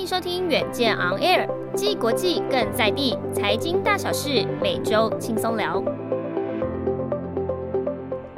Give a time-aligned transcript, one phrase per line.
[0.00, 5.78] 欢迎收听远见 On Air，既国际更在地，财经大小事每周轻松聊。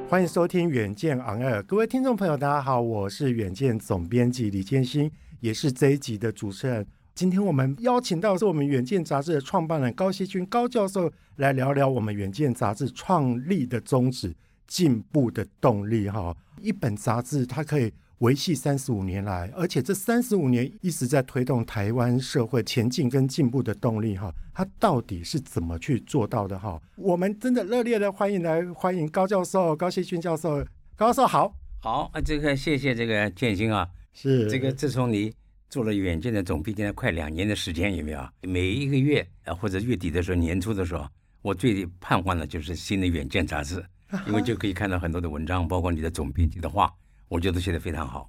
[0.08, 6.84] 欢迎收听远见 On Air，各位听众朋友，大家好，我是远见总编辑李建新，也是这一集的主持人。
[7.14, 14.34] 今天我们邀请到是我们远见杂志的创办人高希均高教授，来聊聊我们远见杂志创立的宗旨——
[14.66, 16.08] 进步的动力。
[16.08, 17.92] 哈，一本杂志它可以。
[18.22, 26.80] 维系三十五年来，而且这三十五年一直在推动台湾社会前进跟进步的动力哈，它到底是怎么去做到的哈？
[26.94, 30.64] 我们真的热烈的欢迎来欢迎高教授高希均教授，
[30.94, 35.34] 高教授好，好啊，这个谢谢这个建新啊，是这个自从你
[35.68, 38.24] 做了远见的总编辑快两年的时间有没有？
[38.42, 41.04] 每一个月啊或者月底的时候年初的时候，
[41.42, 43.84] 我最盼望的就是新的远见杂志，
[44.28, 46.88] 因为就可以看到很多的文章，包括你的总编辑的话。
[47.32, 48.28] 我觉得写的非常好，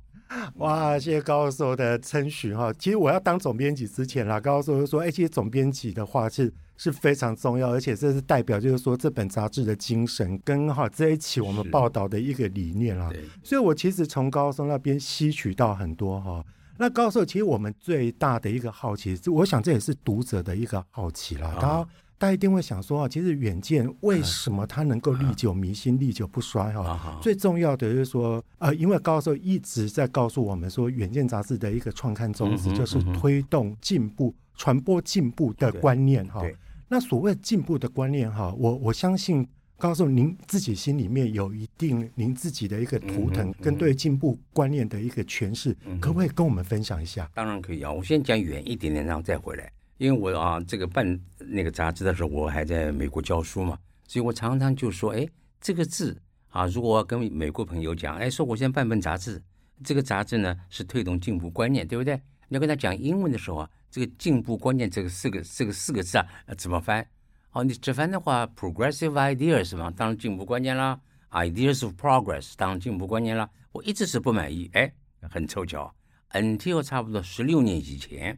[0.56, 0.98] 哇！
[0.98, 2.72] 谢谢高教授的称许哈。
[2.80, 13.12] 其实我要当总编辑之前啦，高教授就说：“哎，其实总编辑的话是是非常重要，而且这是代表就是说这本杂志的精神跟哈这一期我们报道的一个理念啦。”
[13.44, 16.42] 所以，我其实从高教授那边吸取到很多哈。
[16.78, 21.58] 那高教授，其实我们最大的一个好奇，我想这也是读者的一个好奇啦。
[21.60, 21.86] 他。
[22.18, 27.20] 大家一定会想说啊，其实远见为什么它能够历久弥新、历久不衰哈？
[27.22, 36.42] 最重要的就是说，呃，因为高教授一直在告诉我们说，远见杂志的一个创刊宗旨就是推动进步、传播进步的观念哈。
[36.88, 39.46] 那所谓进步的观念哈，我我相信
[39.78, 47.30] 高教授您自己心里面有一定您自己的一个图腾跟对进步观念的一个诠释，可不可以跟我们分享一下？
[47.34, 49.70] 当然可以啊，我先讲远一点点，然后再回来。
[50.04, 55.26] 因为我啊，这个办那个杂志的时候，我还在美国教书嘛，所以我常常就说，哎，
[55.62, 59.42] 这个字啊，如果跟美国朋友讲，哎，说我现在办本杂志，
[59.82, 62.20] 这个杂志呢是推动进步观念，对不对？
[62.50, 66.28] 你要跟他讲英文的时候啊，这个进步观念这个四个这个四个字啊，
[66.58, 67.08] 怎么翻？
[67.54, 69.90] 哦，你直翻的话，progressive ideas 是吧？
[69.96, 71.00] 当然进步观念啦
[71.32, 73.50] ，ideas of progress 当然进步观念啦。
[73.72, 74.92] 我一直是不满意，哎，
[75.32, 75.96] 很凑巧
[76.34, 78.38] ，until 差不多十六年以前。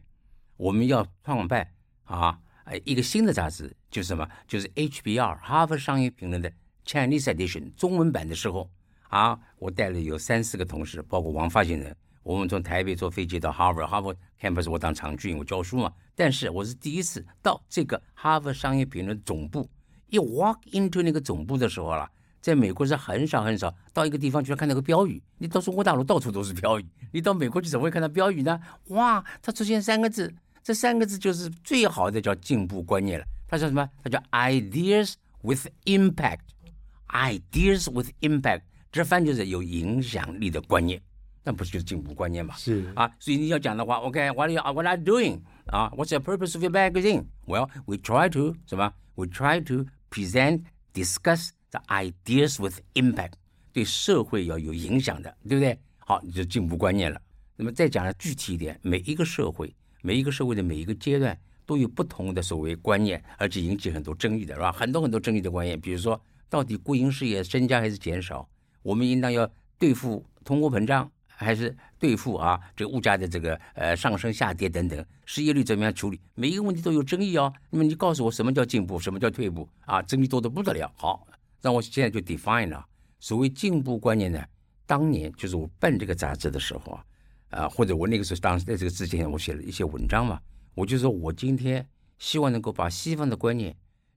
[0.56, 1.68] 我们要创办
[2.04, 4.28] 啊，哎一个新的杂志，就是什么？
[4.46, 6.50] 就是 HBR 哈佛商业评论的
[6.84, 8.70] Chinese Edition 中文版的时候
[9.08, 15.92] 啊，我带了有三四个同事，包括王发行人，我们从台北坐飞机到哈佛，哈佛 campus 我当常驻，我教书嘛。
[16.14, 19.68] 但是我是第一次到这个哈佛商业评论总部，
[20.08, 28.58] 一 walk into 那个总部的时候了，在美国是很少很少到一个地方居然看到个标语，你到中国大陆到处都是标语，你到美国去怎么会看到标语呢？
[28.88, 30.34] 哇，它出现三个字。
[30.66, 33.26] 这三个字就是最好的叫进步观念了。
[33.46, 33.88] 它叫什么？
[34.02, 35.12] 它叫 ideas
[35.42, 41.00] with impact，ideas with impact，这翻就是有影响力的观念，
[41.44, 42.56] 那不是就是进步观念嘛？
[42.56, 45.38] 是啊，所以你要讲的话，OK，what、okay, are you, what are you doing？
[45.66, 52.80] 啊，what's the purpose of your magazine？Well，we try to 什么？We try to present, discuss the ideas with
[52.94, 53.34] impact，
[53.72, 55.78] 对社会要有影响的，对不对？
[55.98, 57.22] 好，你就进步观念了。
[57.54, 59.72] 那么再讲的具体一点，每一个社会。
[60.06, 61.36] 每一个社会的每一个阶段
[61.66, 64.70] 都有不同的所谓观念，而且引起很多争议的是吧？
[64.70, 68.48] 很多很多争议的观念，比如说到底国营事业增加还是减少？
[68.82, 69.50] 我们应当要
[69.80, 75.04] 对付通货膨胀，还是对付啊这个物价的这个呃上升下跌等等？
[75.24, 76.20] 失业率怎么样处理？
[76.36, 77.52] 每一个问题都有争议哦。
[77.70, 80.00] 那么你告诉我什么叫进步，什么叫退步啊？
[80.02, 80.88] 争议多得不得了。
[80.96, 81.26] 好，
[81.60, 82.86] 让我现在就 define 了
[83.18, 84.40] 所谓进步观念呢。
[84.86, 87.04] 当年就是我办这个杂志的时候啊。
[87.50, 90.40] 啊，或者我那个时候，当时在这个之前，我写了一些文章嘛。
[90.74, 91.86] 我就说我今天
[92.18, 93.74] 希望能够把西方的观念，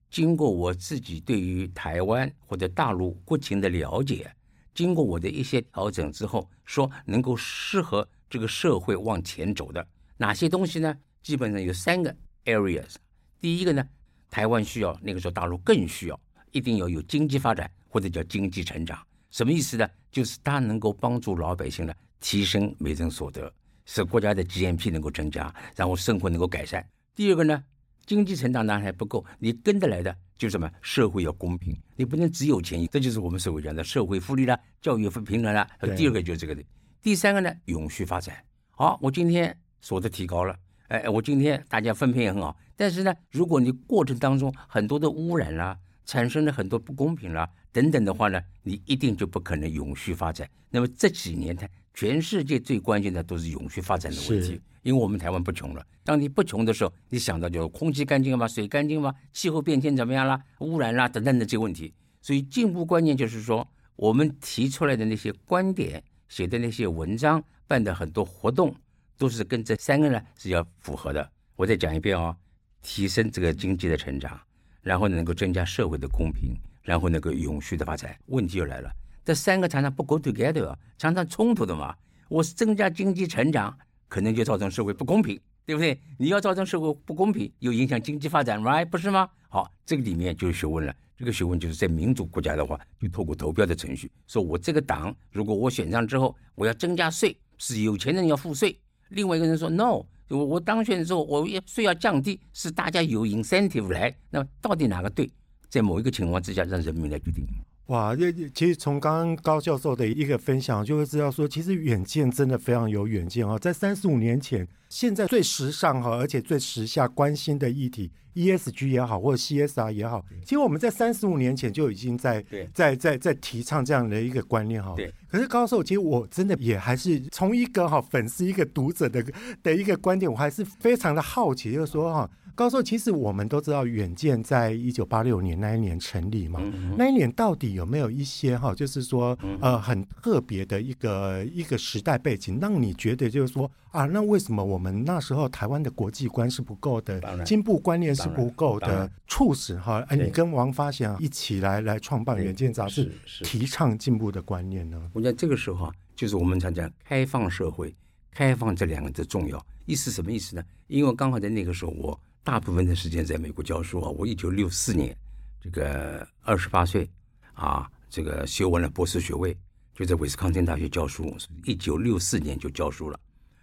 [0.10, 4.30] 经过我自己对于台湾或者大陆国情的了解，
[4.74, 9.86] 经过我的一些调整之后，说能够适合这个社会往前走的
[10.18, 10.94] 哪些东西呢？
[11.22, 12.14] 基本上有三个
[12.46, 12.96] areas。
[13.40, 13.88] 第一个呢，
[14.30, 16.20] 台湾需要，那个时候大陆更需要，
[16.52, 19.00] 一定要有经济发展或者叫经济成长。
[19.30, 19.88] 什么意思呢？
[20.12, 21.94] 就是它能够帮助老百姓呢。
[22.20, 23.52] 提升每人所得，
[23.86, 26.86] 使国家的 GNP 能够增加，然后生活能够改善。
[27.16, 27.64] 第二个呢，
[28.06, 30.70] 经济成长当然还不够，你跟得来的就是什么？
[30.82, 35.68] 社会要公平，你不能只有钱，这就是我们社会讲的社会福利啦、教育不平等啦。
[35.98, 36.64] 第二个就是这个的。
[37.02, 38.36] 第三个呢，永续发展
[38.72, 40.56] 好，我今天所得提高了，
[40.88, 42.58] 哎，我今天大家分配也很好。
[42.76, 50.50] 但是呢，如果你过程当中很多的污染啦，产生了很多不公平啦等等的话呢，你一定就不可能永续发展。
[50.70, 51.68] 那么这几年，它
[52.00, 55.86] 全世界最关键的都是永续发展的问题，因为我们台湾不穷了。
[56.06, 58.48] 当你不穷的时候，你想到就是空气干净吗？
[58.48, 59.14] 水干净吗？
[59.34, 60.42] 气候变迁怎么样啦？
[60.60, 61.94] 污染啦等等的这些问题。
[62.22, 63.68] 所以进步观念就是说，
[63.98, 68.74] 我们提出来的那些观点、写的那些文章、办的很多活动，
[69.18, 71.30] 都是跟这三个呢是要符合的。
[71.58, 72.34] 我再讲一遍哦，
[72.82, 74.40] 提升这个经济的成长。
[74.82, 78.18] 然后能够增加社会的公平，然后能够永续的发展。
[78.28, 78.90] 问题又来了，
[79.24, 81.96] 这三个常常不 go together，常常冲突的嘛。
[82.28, 83.78] 我是增加经济成长，
[84.08, 86.00] 可能就造成社会不公平，对不对？
[86.18, 88.86] 你要造成社会不公平，又影响经济发展，right？
[88.86, 89.30] 不是吗？
[89.50, 90.96] 好，这个里面就是学问了。
[91.18, 98.80] 这个学问就是在民主国家的话，就透过投票的程序，说我这个党，如果我选上之后，我要增加税，是有钱人要付税。
[99.10, 100.04] 另外一个人说 no。
[100.30, 104.16] 我我当选的时候，我要税要降低，是大家有 incentive 来。
[104.30, 105.28] 那么到底哪个对？
[105.70, 107.44] 在某一个情况之下，让人民来决定。
[107.90, 113.58] 哇，这其实从刚刚高教授的一个分享，就会知道说，其实远见真的非常有远见啊！
[113.58, 122.46] 在三十五年前，现在最时尚哈，而且最时下关心的议题，ESG 也好，或者 CSR 也好，其实我们在三十五年前就已经在
[122.76, 124.94] 在在在提倡这样的一个观念哈。
[124.96, 125.12] 对。
[125.28, 129.26] 可是高教授，其实我真的也还是从一个哈粉丝、一个读者的
[129.64, 132.30] 的一个观点，我还是非常的好奇，就是说哈。
[132.60, 153.10] 高寿，其实我们都知道，远见在一九八六年那一年成立嘛，嗯、那一年到底有没有一些哈，就是说呃很特别的一个一个时代背景，让你觉得就是说啊，那为什么我们那时候台湾的国际观是不够的，进步观念是不够的，促使哈，哎，你跟王发祥一起来来创办远见杂志，
[153.42, 155.02] 提倡进步的观念呢？
[155.14, 157.96] 我觉得这个时候啊，就是我们常讲开放社会，
[158.34, 160.64] 开放这两个字重要，意思什么意思呢？
[160.88, 162.20] 因为刚好在那个时候我。
[162.50, 165.16] 大部分的时间在美国教书啊，我一九六四年
[165.62, 167.08] 这个二十八岁
[167.54, 169.56] 啊，这个修完了博士学位，
[169.94, 171.38] 就在威斯康星大学教书。
[171.64, 173.20] 一九六四年就教书了。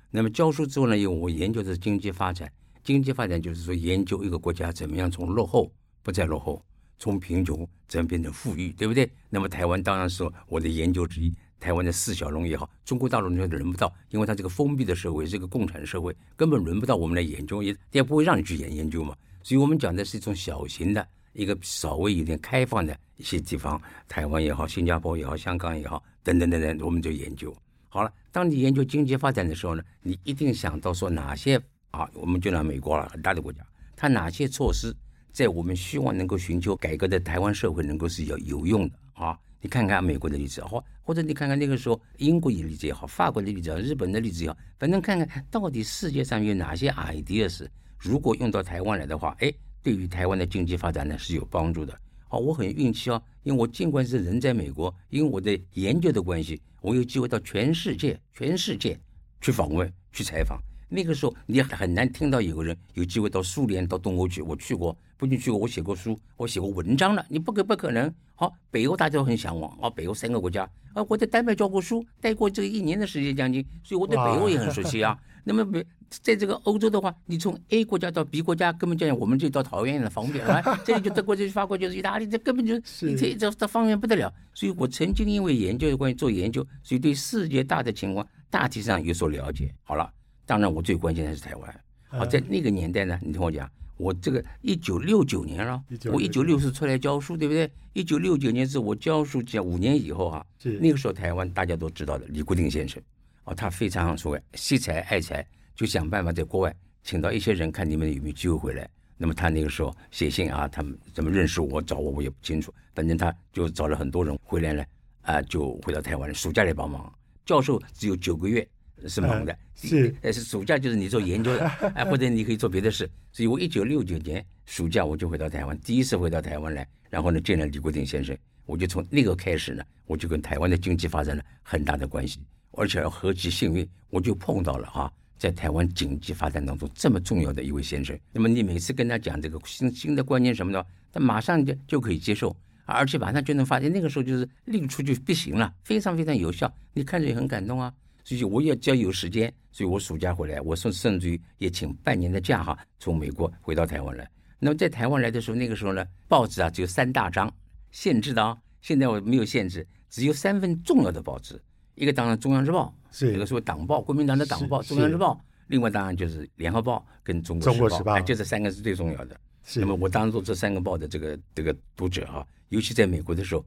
[0.08, 2.48] 那么教书之后呢，因为我研究的是经济发展，
[2.84, 5.68] 经济发展就是说研究一个国家怎么样从落后
[6.04, 6.64] 不再落后，
[6.96, 9.10] 从贫穷怎么变成富裕，对不对？
[9.28, 11.34] 那么台湾当然是我的研究之一。
[11.58, 19.16] 台湾的四小龙也好，中国大陆那边轮不到，因为它这个封闭的社会，这个共产社会，根本轮不到我们来研究，也也不会让你去研研究嘛。
[19.42, 27.56] 所以我们讲的是一种小型的一个稍微有点开放的一些地方，台湾也好，新加坡也好，香港也好，等等等等，我们就研究
[27.88, 28.12] 好了。
[28.30, 31.60] 当你研究经济发展的时候呢，你一定想到说哪些
[31.90, 33.64] 啊，我们就拿美国了，很大的国家，
[33.96, 34.94] 它哪些措施
[35.32, 39.38] 在我们希望能够寻求改革的台湾社会能够是有有用的啊。
[39.60, 47.64] 你看看美国的例子，或或者你看看那个时候英国的例子也好，法国的例子也好，日本的例子也好，反正看看到底世界上有哪些 ideas，
[47.96, 49.52] 如果用到台湾来的话，哎，
[49.84, 51.96] 对于台湾的经济发展呢是有帮助的。
[52.26, 58.98] 好，我很运气哦，因为我尽管是人在美国，因为我的研究的关系，我有机会到全世界、全世界
[59.40, 60.60] 去访问、去采访。
[60.88, 64.96] 那个时候你很难听到有个人有机会到苏联、到东欧去，我去过。
[65.16, 67.24] 不仅去过，我写过书，我写过文章了。
[67.28, 68.12] 你不可不可能。
[68.34, 75.18] 好，北欧大家都很向往啊，北欧三个国家啊，我在丹麦教过书，待过这个一年的时间将近，所以我对北欧也很熟悉啊。
[75.48, 80.78] 那么北在这个欧洲的话，你从 A 国家到 B 国家，根本就像我们这到桃园一样方便啊。
[80.84, 84.32] 这里就德国，这里法国，就是意大利，这根本就是这这这方便不得了。
[84.52, 89.72] 所以我曾经因为研究的关于做研究，所以对世界大的情况大体上有所了解。
[89.84, 90.12] 好了，
[90.44, 91.80] 当然我最关心的是台湾。
[92.08, 93.70] 好，在那个年代呢，你听我讲。
[93.96, 97.70] 我这个一九六九年了，我一九六四出来教书，对不对？
[97.94, 100.44] 一九六九年是我教书讲五年以后啊，
[100.80, 103.02] 那个时候台湾大家都知道的李国鼎先生，
[103.44, 108.88] 啊，他非常所谓惜才爱才，就想办法在国外请到一些人，看你们有没有机会回来。
[109.16, 114.84] 那么他那个时候写信啊，他们怎么认识我找我我也不清楚，反正他就找了很多人回来了，
[115.22, 117.10] 啊，就回到台湾，暑假来帮忙。
[117.46, 118.68] 教授只有九个月。
[119.06, 123.08] 是忙的， 是， 呃，是暑假就是你做研究的，哎，或者你可以做别的事。
[123.30, 132.40] 所以我一九六九年暑假我就回到台湾，第一次回到台湾来，然后呢见了李国鼎先生，我就从那个开始呢，我就跟台湾的经济发展了很大的关系，
[132.72, 138.18] 而且何其幸运，我就碰到了哈，在台湾经济发展当中这么重要的一位先生。
[138.32, 147.92] 那么你每次跟他讲这个新新的观念什么的，他马上就就可以接受，而且马上就能发现那个时候就是另出就不行了，非常非常有效，你看着也很感动啊。
[148.26, 154.28] 所以我要只要有时间，所以我暑假回来，我甚甚至于也请半年的假哈，从美国回到台湾来。
[154.58, 157.48] 那么在台湾来的时候，那个时候呢，报纸啊只有三大张，
[157.92, 158.58] 限制的啊。
[158.80, 161.62] 现在我没有限制，只有三份重要的报纸，
[161.94, 165.40] 一个当然中央日报，是一个说党报，国民党的党报，中央日报。
[165.68, 169.40] 另外当然就是联合报跟中国时报，时报哎，就这三个是最重要的。
[169.62, 173.64] 是那么我当做这三个报的这个这个读者哈，尤其在美国的时候，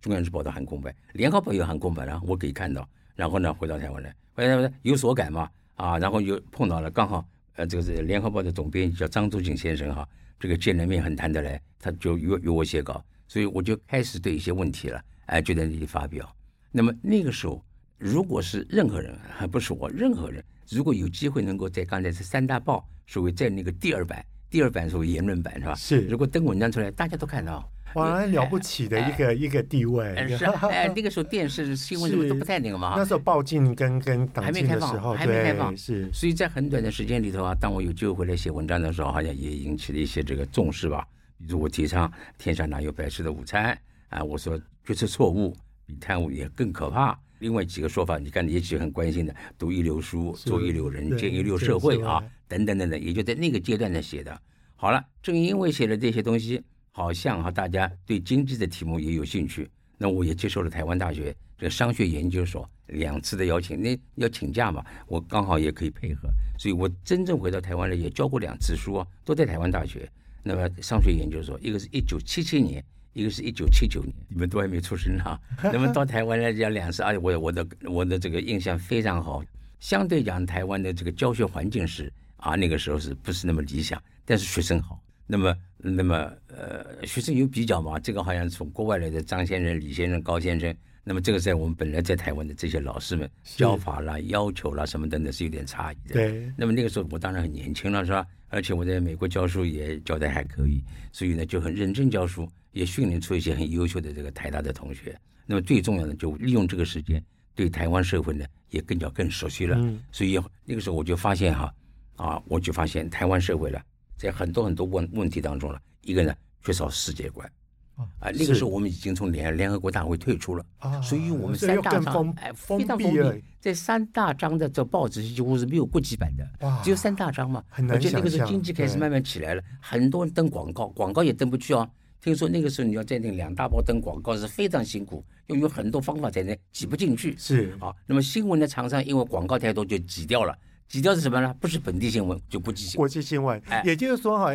[0.00, 2.88] 中央日报的含公版，联合报有含公版啊，我可以看到。
[3.20, 7.22] 然后呢，回到台湾来，回到台湾来有所感嘛啊，然后又碰到了刚好
[7.56, 10.08] 呃，这个是联合报的总编辑叫张周景先生哈，
[10.38, 16.34] 这个见了面很谈得来，他就约约我写稿，所以我就开始对一些问题了，哎，就在那里发表。
[16.72, 17.62] 那么那个时候，
[17.98, 20.42] 如果是任何人，还不是我，任何人。
[20.70, 25.74] 如果有机会能够在刚才是三大报，所谓在那个第二版，第二版所谓言论版是吧？
[25.74, 26.06] 是。
[26.06, 30.14] 如果登文章出来，大家都看到，哇，了不起的一个、哎、一个地位。
[30.14, 32.94] 哎是哎，那个时候电视新闻什么都不太那个嘛。
[32.96, 35.76] 那时候报禁跟跟党禁的时候还没开放，还没开放。
[35.76, 36.10] 是。
[36.12, 41.06] 所以在很短的时间里头啊，当我有机会回来写文章的时候，好像也引起了一些这个重视吧。
[41.38, 43.76] 比如我提倡天下哪有白吃的午餐
[44.08, 45.56] 啊，我说决策错误
[45.86, 47.18] 比贪污也更可怕。
[47.38, 54.38] 另外几个说法，你看，也许很关心的，读一流书，做一流人，建一流社会啊，等等等等，也就在那个阶段呢写的。
[54.76, 56.62] 好了，正因为写了这些东西，
[57.02, 66.28] 好像哈大家对经济的题目也有兴趣，那我也接受了台湾大学这个商学研究所两次的邀请，那要请假嘛，我刚好也可以配合，
[66.58, 70.08] 所以我真正回到台湾来也教过两次书啊，都在台湾大学。
[70.42, 72.84] 那么商学研究所，一个是一九七七年。
[73.12, 75.36] 一个是一九七九年，你们都还没出生哈。
[75.64, 79.42] 那么到台湾来讲两次，而且我我的我的这个印象非常好。
[79.80, 84.00] 相对讲，台湾的这个教学环境是啊，那个时候是不是那么理想？
[84.24, 85.02] 但是学生好。
[85.26, 87.98] 那么那么呃，学生有比较嘛？
[87.98, 90.74] 这个好像从国外来的张先生、李先生、高先生。
[91.02, 96.12] 那么这个在我们本来在台湾的这些老师们教法啦、要求啦什么等等是有点差异的。
[96.12, 96.52] 对。
[96.56, 98.26] 那么那个时候我当然很年轻了，是吧？
[98.48, 102.48] 而且我在美国教书也教得还可以，所以呢就很认真教书。
[102.72, 107.20] 也训练出一些很优秀的这个台大的同学，那么最重要的就利用这个时间，
[107.52, 109.76] 对台湾社会呢也更加更熟悉了。
[109.76, 111.74] 嗯所以那个时候我就发现哈，
[112.14, 113.82] 啊，我就发现台湾社会了，
[114.16, 117.50] 在很多很多问问题当中了，一个呢缺少世界观，
[117.96, 126.46] 啊，那个时候我们已经从联联合国大会退出了，啊所以我们三大章哎非常封闭，在三大章的这报纸几乎是没有国际版的，
[126.82, 131.88] 只有三大章嘛，而且那个时候经济开始慢慢起来了，很多人登广告，广告也登不去啊。
[132.22, 137.34] 听说那个时候你要在那两大包登广告是非常辛苦，要有很多方法才能挤不进去。
[137.38, 140.54] 是啊，那么新闻的厂商因为广告太多就挤掉了，
[140.90, 141.54] 挤掉是什么呢？
[141.60, 142.96] 不是本地新闻就国际新闻。
[142.96, 144.50] 国际新闻，哎，也就是说哈，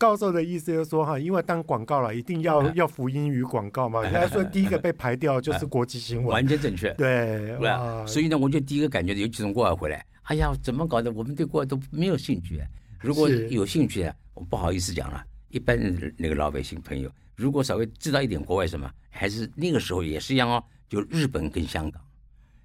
[0.00, 6.92] 教授的意思就是说哈，因为当广告了一定要要服英语广告嘛，人家说第一个被排掉就是国际新闻，完全正确。
[6.94, 11.12] 对，哇，所以呢，我就第一个感觉，尤其从国外回来，哎呀，怎么搞的？
[11.12, 12.60] 我们对国外都没有兴趣。
[12.98, 15.22] 如果有兴趣啊，我不好意思讲了。
[15.50, 15.78] 一般
[16.16, 22.02] 那个老百姓朋友，如果稍微知道一点国外什么，还是那个时候也是一样哦，就日本跟香港。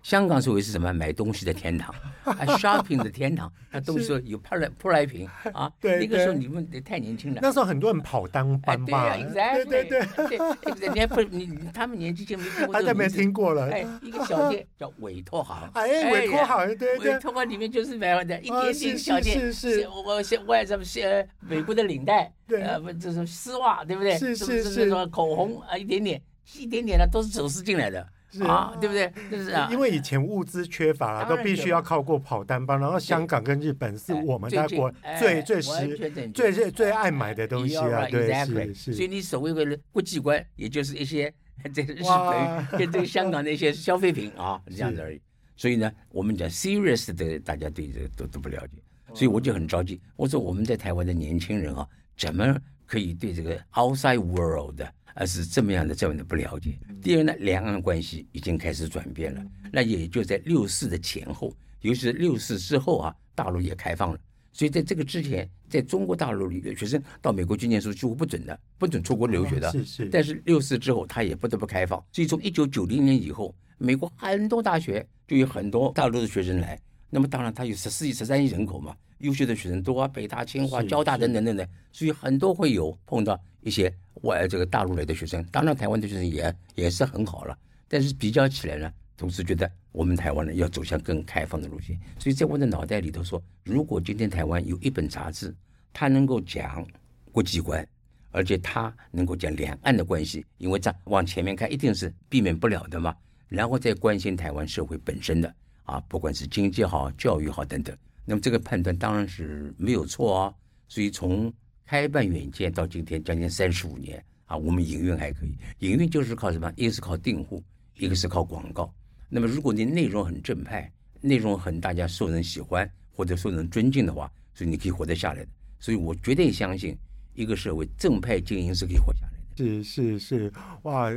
[0.05, 0.93] 香港所谓是什么？
[0.93, 1.91] 买东西的天堂，
[2.25, 3.51] 啊，shopping 的天堂。
[3.71, 5.67] 那东西有舶来舶来品啊。
[5.81, 5.97] 对。
[5.97, 7.39] 那个时候你们太年轻了。
[7.41, 8.85] 那时候很多人跑单班嘛。
[8.85, 9.65] 对呀，exactly。
[9.65, 10.89] 对对对。
[10.93, 12.81] 你还不你他们年纪轻没听过。
[12.83, 13.71] 他没听过了。
[13.71, 15.67] 哎，一个小店叫委托行。
[15.73, 17.13] 哎，委托行，对对。
[17.15, 19.39] 委托行里面就是买的一点点小店。
[19.39, 19.87] 是是是。
[19.87, 24.15] 我我外什么呃美国的领带，呃不就是丝袜，对不对？
[24.19, 24.87] 是是是。
[24.87, 26.21] 什么口红啊，一点点，
[26.59, 28.07] 一点点的都是走私进来的。
[28.43, 29.11] 啊，对不对？
[29.31, 32.79] 就是啊，因为以前物资缺乏了，都必须要靠过跑单帮。
[32.79, 35.97] 然后香港跟日本是我们在国最最实
[36.33, 38.93] 最最最爱买的东西啊，对，是是。
[38.93, 41.33] 所以你所谓的国际观，也就是一些
[41.73, 45.21] 这个日本跟这个香港的一些消费品啊， 这样子而已。
[45.55, 48.81] 所以呢，我们讲 serious 的，大家对这个都都不了解，
[49.13, 50.01] 所以我就很着急。
[50.17, 51.87] 我说我们在台湾的年轻人啊，
[52.17, 54.81] 怎么可以对这个 outside world？
[55.15, 56.77] 而是这么样的这样的不了解。
[57.01, 64.19] 第二呢，两岸关系已经开始转变了，那也就在六四的前后，尤其是六四之后啊，大陆也开放了。
[64.51, 69.71] 所以在这个之前，在中国大陆里的学生到美国去念书几乎不准的，不准出国留学的。
[69.71, 70.05] 是是。
[70.09, 72.01] 但是六四之后，他也不得不开放。
[72.11, 76.79] 所以从一九九零年以后，美国很多大学就有很多大陆的学生来。
[77.09, 83.93] 那么当然，他有十四亿、十三亿人口嘛，优秀的学生多啊，北大、清华、交大等等等等，所以很多会有碰到一些。
[84.21, 87.55] 外这个大陆来的学生，当然台湾的学生也也是很好了，
[87.87, 91.99] 但是比较起来呢，同时觉得我们台湾呢要走向更开放的路线。
[92.17, 95.53] 所以在我的脑袋里头说，如果今天台湾有一本杂志，
[95.93, 96.83] 它能够讲
[97.31, 97.87] 国际观，
[98.31, 103.15] 而且它能够讲两岸的关系，因为这往前面看一定是避免不了的嘛。
[103.47, 105.53] 然后再关心台湾社会本身的
[105.83, 110.53] 啊，不管是经济好、教育好等等，那么这个判断当然是没有错啊。
[110.87, 111.53] 所以从
[111.85, 115.55] 开办远见到今天将近三十五年啊，我们营运还可以。
[115.79, 116.71] 营运就是靠什么？
[116.75, 117.63] 一个是靠订户，
[117.95, 118.91] 一个是靠广告。
[119.29, 125.49] 那么如果你内容很正派，内容很大家受人喜欢或者受人尊敬的话，所以你可以活得下来的。
[125.79, 126.97] 所以我绝对相信，
[127.33, 129.55] 一个社会正派经营是可以活下来的。
[129.55, 131.11] 是是是，哇！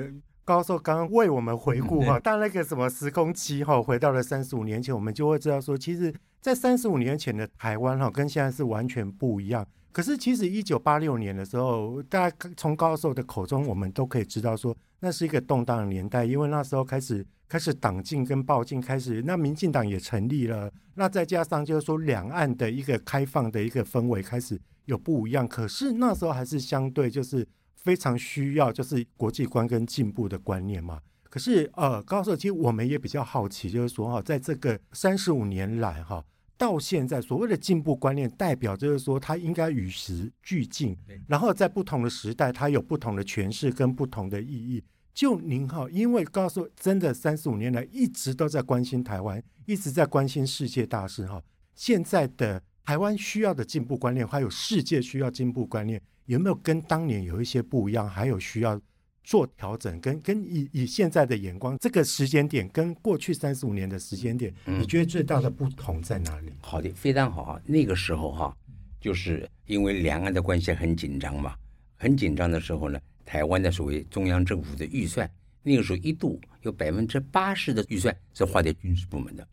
[0.45, 9.67] 高寿刚刚为我们回顾 哈，当那个什么时空期哈，回到了三十五年前，我们就会知道说，其实，在三十五年前的台湾哈，跟现在是完全不一样。
[9.99, 25.49] 可是，其实一九八六年的时候，大家从高教授的口中，我们都可以知道说，那是一个动荡的年代，因为那时候开始开始党禁跟报禁开始，那民进党也成立了，那再加上就是说两岸的一个开放的一个氛围开始有不一样。
[25.49, 27.45] 可是那时候还是相对就是。
[27.75, 31.01] 非常需要就是国际观跟进步的观念嘛。
[31.31, 36.23] 可是呃，高教授其实我们也比较好奇，就是说哈，在这个三十五年来哈，
[36.59, 40.95] 到现在所谓的进步观念，代表就是说它应该与时俱进，
[41.29, 44.83] 然后在不同的时代，它有不同的诠释跟不同的意义。
[45.15, 51.43] 就您哈，因为告诉真的三十五年来一直都在关心台湾，一直在关心世界大事哈。
[51.75, 56.01] 现在的台湾需要的进步观念，还有世界需要进步观念。
[56.27, 58.09] 有没有跟当年有一些不一样？
[58.09, 58.81] 还有需要
[59.29, 60.01] 做调整？
[60.01, 66.51] 跟跟以以现在的眼光，这个时间点跟过去三十五年的时间点，你觉得最大的不同在哪里？
[66.63, 67.61] 好的，非常好啊。
[67.67, 68.57] 那个时候哈，
[68.99, 71.55] 就是因为两岸的关系很紧张嘛，
[71.97, 75.31] 很紧张的时候呢，台湾的所谓中央政府的预算，
[75.63, 79.47] 那个时候一度有百分之八十的预算是花在军事部门的，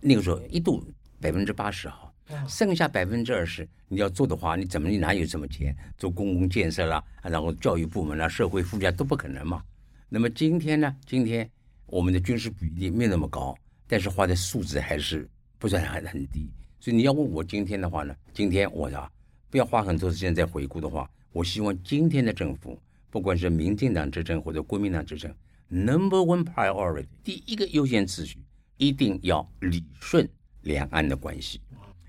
[0.00, 0.86] 那个时候一度
[1.20, 2.07] 百分之八十哈。
[2.48, 7.02] 剩下百分之二十，你要做的话，你怎么你哪有什么钱做公共建设啦？
[7.22, 9.62] 然后教育部门啦、社会附加都不可能嘛。
[10.08, 10.94] 那么今天呢？
[11.06, 11.48] 今天
[11.86, 13.56] 我们的军事比例没那么高，
[13.86, 16.50] 但是花的数字还是不算很很低。
[16.80, 18.14] 所以你要问我今天的话呢？
[18.32, 19.10] 今天我啊，
[19.50, 22.78] 不要花很多时间在回顾的话，我希望今天的政府，
[23.10, 25.34] 不管是民进党执政或者国民党执政
[25.68, 28.38] ，Number one priority，第一个优先次序
[28.76, 30.28] 一定要理顺
[30.62, 31.60] 两岸的关系。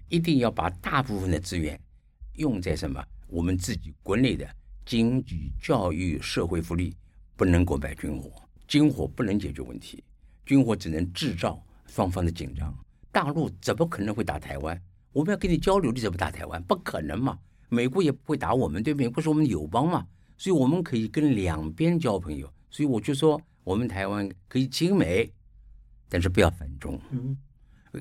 [0.09, 1.79] 一定要把大部分的资源
[2.33, 3.03] 用在什么？
[3.27, 4.47] 我们自己国内的
[4.85, 6.95] 经济、教育、社会福利，
[7.35, 8.31] 不能够买军火，
[8.67, 10.03] 军火不能解决问题，
[10.45, 12.75] 军火只能制造双方的紧张。
[13.11, 14.81] 大陆怎么可能会打台湾？
[15.11, 16.61] 我们要跟你交流，你怎么打台湾？
[16.63, 17.37] 不可能嘛！
[17.69, 19.09] 美国也不会打我们，对不对？
[19.09, 20.07] 不是我们友邦嘛？
[20.37, 22.51] 所以我们可以跟两边交朋友。
[22.71, 25.31] 所以我就说，我们台湾可以亲美，
[26.07, 26.99] 但是不要反中，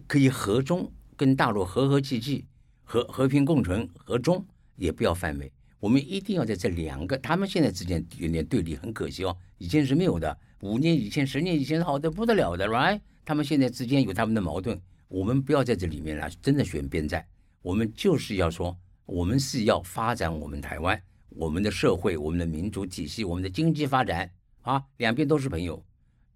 [0.07, 0.91] 可以和中。
[1.19, 2.47] 跟大陆和和气气，
[2.85, 5.53] 和和平共存，和中也不要犯美。
[5.81, 9.37] 我们一定要在这两个，他们现在之间有点对立，很可惜哦。
[9.59, 13.01] 以前是没有的，五年以前、十年以前是好的不得了的，right？
[13.25, 17.27] 他们现在之间有他们的矛盾，我们不要在这里面来真的选边站。
[17.63, 21.01] 我们就是要说，我们是要发展我们台湾，
[21.31, 24.31] 我们的社会、我们的民主体系、我们的经济发展
[24.63, 25.85] 啊，两边都是朋友，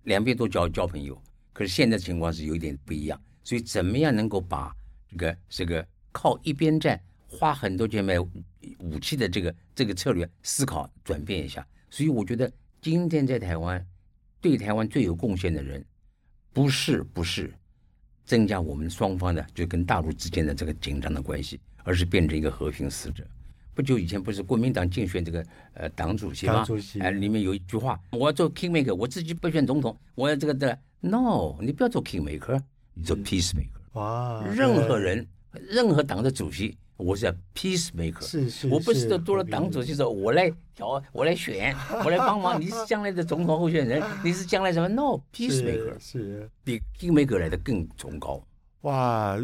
[0.02, 1.20] 两边都交交朋友。
[1.52, 3.20] 可是现在情况是有点不一样。
[3.44, 4.74] 所以，怎么样能够把
[5.08, 11.66] 这个这个靠一边站、花很多钱买武器的这个这个策略思考转变一下？
[11.90, 12.50] 所以，我觉得
[12.80, 13.84] 今天在台湾，
[14.40, 15.84] 对台湾最有贡献的人，
[16.52, 17.52] 不是不是
[18.24, 23.26] 增加我们双方的就跟大陆之间的这个紧张的关系，而是变成一个和平使者。
[23.74, 26.54] 不久以前，不是国民党竞选这个呃党主席吗？
[26.54, 32.62] 党主席哎，里面有一句话：“我要做 kingmaker，我自己不选总统，我要这个的。” No，你不要做 kingmaker。
[32.94, 34.44] 你做 peacemaker，哇！
[34.54, 38.22] 任何人，任何党的主席，我是要 peacemaker。
[38.22, 41.74] 是是，我不是说做了党主席之后，我来调，我来选，
[42.04, 42.60] 我来帮忙。
[42.60, 48.44] 你是将来的总统候选人，你是将来什么？No，peacemaker 是比 kingmaker 来的更崇高。
[48.82, 49.38] 哇！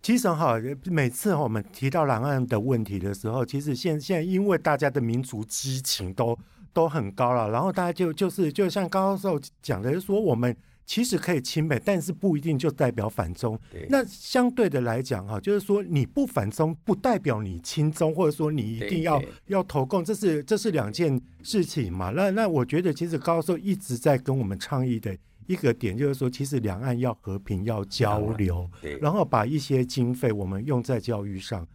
[0.00, 6.38] 其实哈，每次我们提到两岸的问题的时候，其实现现在因为大家的民族激情都
[6.72, 10.56] 都很高了，然后大家就就是就像高教授讲的，就是说我们。
[10.86, 13.58] 其实可以亲美，但是不一定就代表反中。
[13.88, 22.10] 那相对的来讲，哈，就是说你不反中，不代表你亲中，或者说你一定要要投共，这是这是两件事情嘛。
[22.10, 25.16] 那那我觉得，其实高教授一直在跟我们倡议的
[25.48, 28.70] 一个点，就是说，其实两岸要和平，要交流，
[29.00, 31.66] 然后把一些经费我们用在教育上。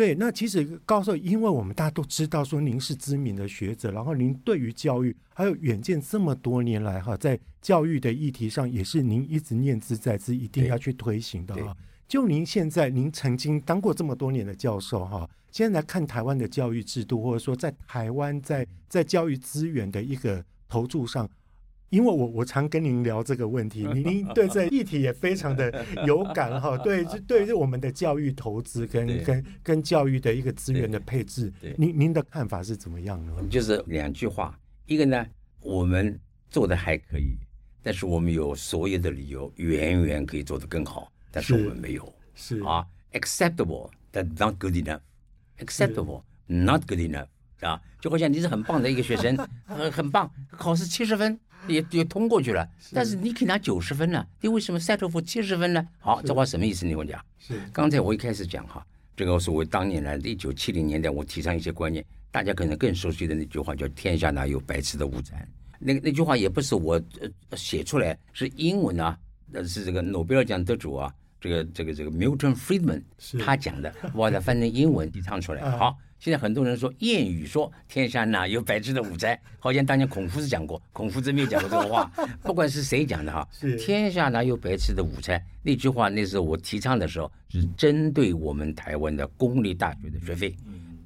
[0.00, 11.76] 对，那其实高教授，因为我们大家都知道说您是知名的学者，然后您对于教育还有远见这么多年来哈，在教育的议题上也是您一直念兹在兹，一定要去推行的哈。
[12.08, 21.28] 就您现在，您曾经当过这么多年的教授哈，现在来看台湾的教育制度，或者说在台湾在在教育资源的一个投注上。
[21.90, 33.32] 因为我我常跟您聊这个问题， 您您对这议题也非常的有感哈， 对，对于我们的教育投资跟跟跟教育的一个资源的配置，您您的看法是怎么样呢？
[33.50, 35.26] 就是两句话，一个呢，
[35.60, 37.36] 我们做的还可以，
[37.82, 42.14] 但是我们有所有的理由，远远可以做得更好，但是我们没有。
[42.34, 42.60] 是。
[42.62, 47.26] 啊，acceptable but not good enough，acceptable not good enough，
[47.60, 51.38] 啊，就好像你是很棒的一个学生，很很棒，考试七十分
[51.70, 55.86] 也 也通过去了，但是你可以拿九十分呢，你为什么 settle for 七十分呢？
[55.98, 56.84] 好，这话什么意思？
[56.84, 57.24] 你跟我讲。
[57.38, 58.84] 是，刚才我一开始讲哈，
[59.16, 65.46] 这个是我当年来一九七零年代，我提倡一些观念，大家可能更熟悉的那句话叫“天下哪有白吃的午餐”。
[65.78, 69.18] 那个那句话也不是我呃写出来，是英文啊，
[69.52, 73.02] 呃是这个诺贝尔奖得主啊，这个这个这个 Milton Friedman
[73.42, 75.70] 他讲的，我把它翻成英文提倡出来。
[75.70, 82.12] 好，现在很多人说谚语说天下哪有白吃的午餐， 好像当年孔夫子讲过，孔夫子没有讲过这个话。
[82.44, 90.54] 不管是谁讲的哈，天下哪有白吃的午餐那句话，那时候我提倡的时候是针对我们台湾的公立大学的学费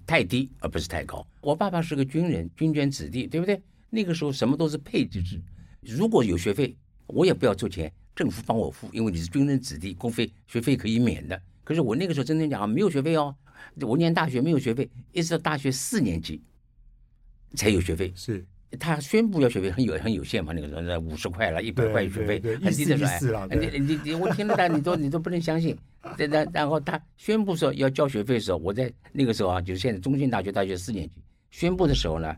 [0.04, 1.24] 太低而不是太高。
[1.40, 3.62] 我爸爸是个军人，军眷子弟，对不对？
[3.90, 5.40] 那个时候什么都是配置制，
[5.80, 11.40] 如果有学费，我也不要出钱，政府帮我付，因为你是军人子弟，公费学费可以免的。
[11.62, 13.34] 可是我那个时候真正讲没有学费哦，
[13.80, 16.42] 我念大学没有学费，一直到大学四年级
[17.54, 18.12] 才有学费。
[18.14, 18.44] 是，
[18.78, 25.76] 他宣布要学费很有很有限嘛，那个时候在五十块了，一百块学费，很低的说，你你你我听了他，你都你都不能相信。
[26.16, 32.34] 然然后他宣布说要交学费的时候，我在那个时候啊，就是现在中兴大学大学四年级宣布的时候呢。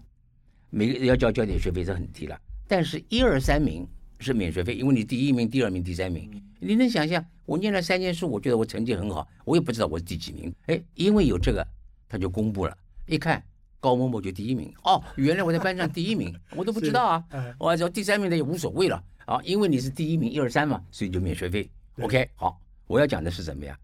[0.69, 3.87] 每个要交交点学费是很低了，但是一二三名
[4.19, 7.25] 是免学费，因为你第一名、第二名、第三名，你能想象？
[7.45, 10.53] 我念了三年书，我觉得我成绩很好，我也不知道我是第几名。
[10.67, 11.67] 哎，因为有这个，
[12.09, 12.77] 他就公布了，
[13.07, 13.43] 一看
[13.79, 14.73] 高某某就第一名。
[14.83, 17.25] 哦，原来我在班上第一名，我都不知道啊。
[17.59, 21.69] 我说第三名的也无所谓了啊，因为你是第一名，一二三嘛，所以就免学费。
[22.01, 23.79] OK，好，我要讲的是什么呀？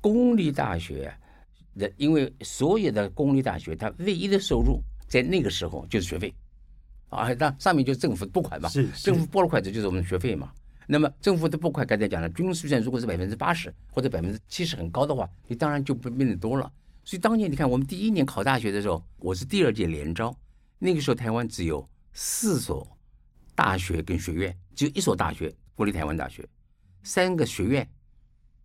[0.00, 1.12] 公立大学
[1.78, 4.80] 的，因为所有的公立大学，它唯一的收入。
[5.08, 6.34] 在那个时候就是学费，
[7.08, 10.52] 啊，那上面就是政府拨款嘛，是政府拨了款这就是我们的学费嘛。
[10.86, 16.70] 那么政府的拨款刚才讲了，军事预算如果是百分之八十或者百分之七十很高的话，你当然就不变得多了。
[17.04, 20.34] 所以当年你看我们第一年考大学的时候，我是第二届联招，
[20.78, 22.86] 那个时候台湾只有四所
[23.54, 26.46] 大学跟学院，只有一所大学国立台湾大学，
[27.02, 27.88] 三个学院，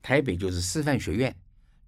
[0.02, 1.34] 台北就是师范学院，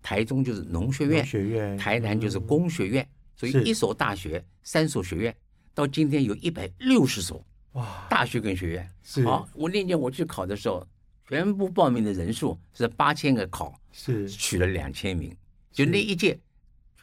[0.02, 3.06] 台中就是农学院，学院台南就是工学院。
[3.38, 5.36] 所以一所大学，三所学院，
[5.76, 8.90] 到今天有一百六十所哇，大学跟学院。
[9.04, 10.88] 是好，我那年我去考的时候，
[11.28, 15.36] 全部报名的人数是八千个考，是取了两千名，
[15.74, 16.40] 就那一届，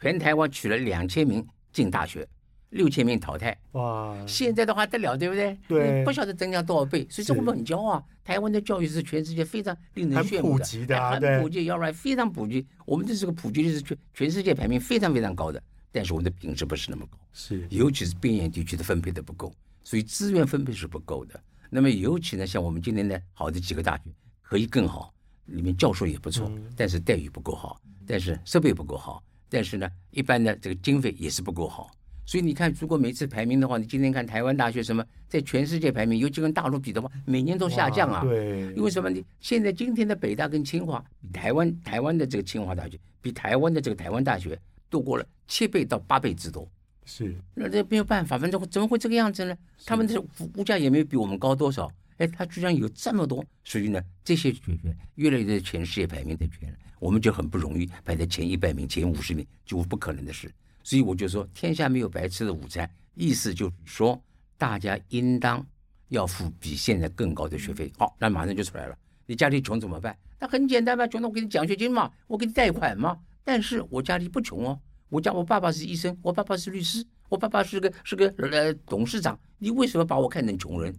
[0.01, 2.27] 全台湾取了两千名进大学，
[2.71, 3.55] 六千名淘汰。
[3.73, 5.55] 哇，现在的话得了，对不对？
[5.67, 8.03] 对，不晓得增加多少倍，所以说我们很骄傲。
[8.23, 12.65] 台湾的教育是全世界非常令人羡慕的，很普及，要不然非常普及。
[12.85, 15.61] 我们这是个普及率是全全世界排名非常非常高的。
[15.93, 19.53] 但是我们的品质不是那么高，是，尤其是边远地区的分配的不够，
[19.83, 21.39] 所以资源分配是不够的。
[21.69, 24.03] 那么尤其呢，像我们今天的好的几个大学
[24.41, 25.13] 可以更好，
[25.45, 31.91] 里面教授也不错，但是待遇不够好，但是设备不够好，但是呢，一般的这个经费也是不够好。
[32.25, 38.21] 所以你看，如果每次排名的话，你今天看台湾大学什么，在全世界排名，尤其跟大陆比的话，每年都下降啊。
[38.23, 39.09] 对，因为什么？
[39.09, 41.03] 你现在今天的北大跟清华，
[41.33, 44.57] 台湾台湾的这个清华大学，比台湾的这个台湾大学。
[44.93, 46.69] 度过了七倍到八倍之多，
[47.03, 49.57] 是那这没有办法，反正怎么会这个样子呢？
[49.87, 50.23] 他们的
[50.55, 60.53] 物价也没有比我们高多少，哎，他居然有这么多，所以呢，这些学员越来越全世界排名的全，我们就很不容易排在前一百名、前五十名，几乎不可能的事。
[60.83, 64.21] 所以我就说，天下没有白吃的午餐，意思就是说，
[64.57, 65.65] 大家应当
[66.09, 67.91] 要付比现在更高的学费。
[67.97, 70.15] 好，那马上就出来了，你家里穷怎么办？
[70.39, 73.17] 那很简单嘛，穷的我给你奖学金嘛，我给你贷款嘛。
[73.43, 74.79] 但是我家里不穷哦，
[75.09, 79.37] 我家我爸爸是医生，我爸爸是律师，我爸爸是个是个呃董事长。
[79.57, 80.95] 你为什么把我看成穷人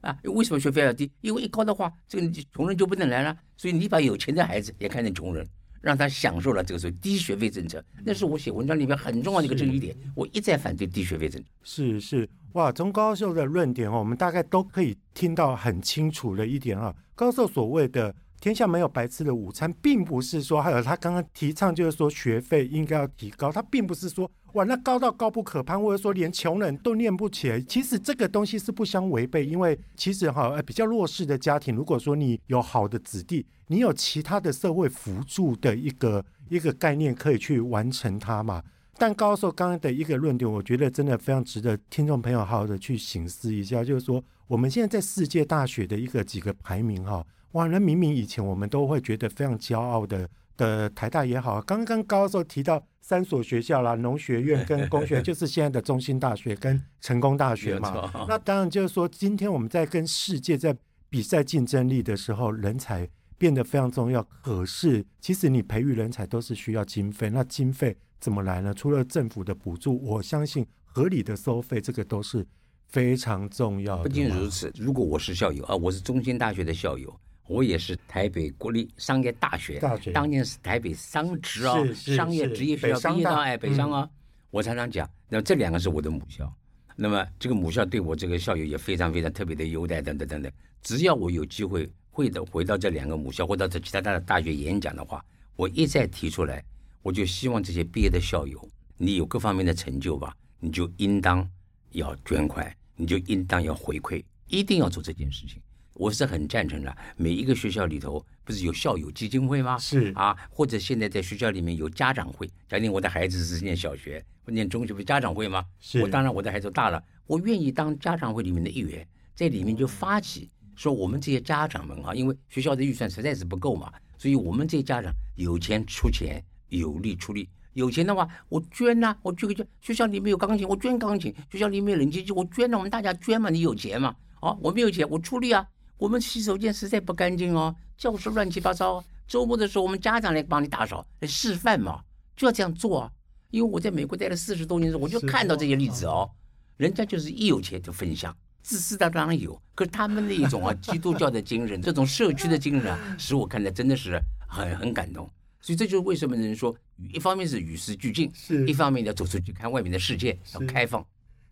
[0.00, 0.18] 啊？
[0.24, 1.10] 为什么学费要低？
[1.20, 3.36] 因为一高的话，这个穷人就不能来了。
[3.56, 5.46] 所以你把有钱的孩子也看成穷人，
[5.80, 7.84] 让他享受了这个时候低学费政策。
[8.04, 9.94] 那是我写文章里面很重要的一个争议点。
[10.16, 11.48] 我一再反对低学费政策。
[11.62, 16.94] 是是哇，从高教授的论点哦，我们大概都可以听到很清楚的一点啊。
[17.14, 18.14] 高教授所谓的。
[18.44, 23.50] 天下没有白吃的午餐，并不是说，还有他刚刚提倡，就是说学费应该要提高。
[23.50, 27.58] 他并不是说，哇，那高到高不可攀，或者说连穷人都念不起来。
[27.62, 38.62] 其实这个东西是不相违背，因为其实哈，呃比较弱势的家庭，如果说你有好的子弟，你有其他的社会辅助的一个一个概念可以去完成它嘛。
[38.98, 47.24] 但高寿刚刚的一个论点，我觉得真的非常值得听众朋友好好的去醒思一下，就是说我们现在在世界大学的一个几个排名哈。
[47.54, 58.10] 哇，那明明以前我们都会觉得非常骄傲的的台大也好，刚刚高时候提到三所学校啦，农学院跟工学院， 就是现在的中心大学跟成功大学嘛。
[58.28, 60.76] 那当然就是说，今天我们在跟世界在
[61.08, 64.20] 比赛竞争力的时候，人才变得非常重要。
[64.42, 68.74] 可是，其实你培育人才都是需要经费，那经费怎么来呢？
[68.74, 72.44] 除了政府的补助，我相信合理的收费，这个都是
[72.88, 74.02] 非常重要的。
[74.02, 77.14] 不仅如此，如果我是校友啊，我是中心大学的校友。
[77.46, 84.02] 我也是台北国立商业大学，大学当年是台北商职哦，商业职业学校毕业的哎，北商啊。
[84.02, 84.10] 嗯、
[84.50, 86.50] 我常常讲，那这两个是我的母校，
[86.96, 90.50] 那么这个母校对我这个校友也非常非常特别的优待等等等等。
[90.82, 95.22] 只要我有机会会的回到这两个母校，或者到其他大的大学演讲的话，
[95.56, 96.64] 我一再提出来，
[97.02, 101.46] 我就希望这些毕业的校友，你有各方面的成就吧，你就应当
[101.90, 105.60] 要捐款，你就应当要回馈，一定要做这件事情。
[105.94, 106.96] 我是很赞成的。
[107.16, 109.78] 每一个学校里头不是有校友基金会吗？
[109.78, 112.48] 是啊，或者现在在学校里面有家长会。
[112.68, 115.64] 假定我的孩子是念小学或念中学，不是家长会吗？
[115.80, 116.02] 是。
[116.02, 127.48] 我当然我的孩子大了，我愿意当家长会里面的一员，在里面就发起说，我们这些家长们啊，因为学校的预算实在是不够嘛，所以我们这些家长有钱出钱，有力出力。
[127.74, 129.66] 有钱的话，我捐呐、啊，我捐个捐。
[129.80, 132.78] 学校里面有钢琴，我捐钢琴；学校里面有冷气机，我捐了、啊。
[132.78, 134.14] 我们大家捐嘛，你有钱嘛？
[134.40, 135.66] 啊，我没有钱，我出力啊。
[135.98, 139.02] 我们洗手间实在不干净哦，教室乱七八糟。
[139.26, 142.02] 周末的时候，我们家长来帮你打扫，来示范嘛，
[142.36, 143.10] 就要这样做啊。
[143.50, 146.30] 因为我在美国待了四十多年的时候，我就看到这些例子哦。
[146.76, 155.30] 人家就是一有钱就分享，自私的当然有，可是他们那一种啊， 基督教的精神，这种社区的精神啊， 使我看来真的是很很感动。
[155.60, 156.76] 所以这就是为什么人说，
[157.14, 161.02] 一方面是与时俱进，是一方面要走出去看外面的世界，要开放。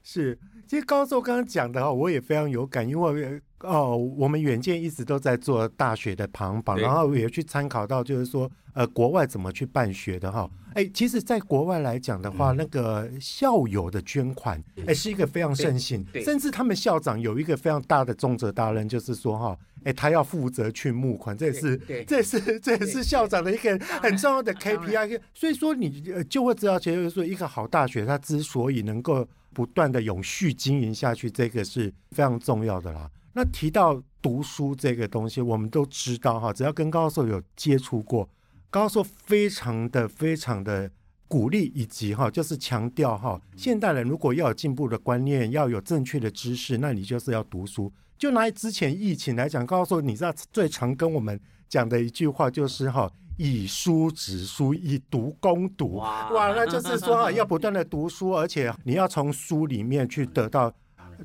[0.03, 3.41] 是，其实高寿刚刚讲的话，我也非常有感，因为。
[3.63, 10.49] 哦，我们远见一直都在做大学的排行榜，然后也去参考到，就是说，呃，国外怎么去办学的哈。
[10.75, 25.21] 哎，其实，在国外来讲的话，那个校友的捐款，哎，是一个非常盛行，甚至他们校长有一个非常大的重责大任，就是说哈，哎，他要负责去募款，这也是，这也是，这也是校长的一个很重要的 KPI。
[25.35, 33.11] 所以说，你就会知道，就是说，一个好大学，它之所以能够不断的永续经营下去，这个是非常重要的啦。
[33.35, 38.29] 那提到读书这个东西，我们都知道哈，只要跟高教授有接触过，
[38.69, 40.91] 高教授非常的非常的
[41.27, 47.91] 鼓励，以及哈，就是强调哈，现代人如果要有进步的观念，要有正确的知识，那你就是要读书。
[48.19, 55.95] 就拿之前疫情来讲，高教授你知道最常跟我们讲的一句话就是哈，以书指书，以读攻读。
[55.95, 60.71] 哇，哇，那就是说要不断的读书，而且你要从书里面去得到。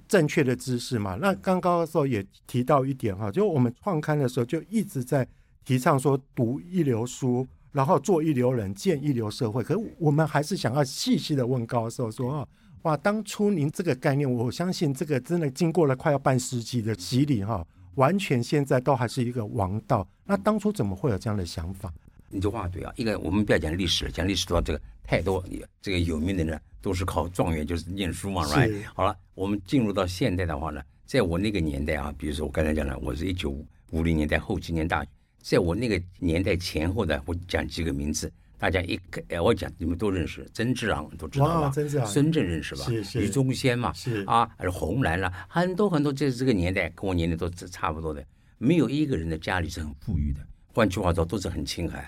[0.08, 5.28] 正确的知识嘛，那刚刚的时候也提到一点哈，就我们创刊的时候就一直在
[5.64, 9.64] 提倡说读一流书，然后做一流人，建一流社会。
[9.64, 12.48] 可是我们还是想要细细的问高教授说啊，
[12.84, 20.08] 哇，当初您这个概念，我相信这个真的经过了快要半世纪的洗礼哈，完全现在都还是一个王道。
[20.26, 21.94] 那当初怎么会有这样的想法？
[22.30, 25.44] 你这话对啊，一个我们不要讲历史，讲历史的话，这个太多
[25.82, 28.84] 这个有名的人都是靠状元，就是念书嘛，right？
[28.94, 33.58] 好了，我们进入到现代的话呢，在我那个年代啊，比如说我刚才讲的，我是一九
[33.92, 35.10] 五零年代后期念大学，
[35.42, 41.70] 在我那个年代前后的，我讲几个名字，大家一个我讲你们都认识，曾志昂都知道吧？
[41.70, 42.84] 曾志昂孙正认识吧？
[42.84, 43.22] 是是。
[43.22, 43.94] 余宗先嘛？
[43.94, 48.22] 是啊，还是红兰啦，很多很多，这这个年代跟我年龄都差不多的，
[48.58, 52.06] 没有一个人的家里是很富裕的，换句话说，都是很清寒。